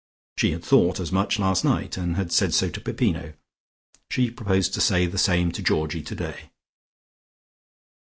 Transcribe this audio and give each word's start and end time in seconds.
She 0.35 0.49
had 0.49 0.63
thought 0.63 0.99
as 0.99 1.11
much 1.11 1.37
last 1.37 1.63
night, 1.63 1.95
and 1.95 2.15
had 2.15 2.31
said 2.31 2.55
so 2.55 2.71
to 2.71 2.81
Peppino. 2.81 3.33
She 4.09 4.31
proposed 4.31 4.73
to 4.73 4.81
say 4.81 5.05
the 5.05 5.19
same 5.19 5.51
to 5.51 5.61
Georgie 5.61 6.01
today. 6.01 6.49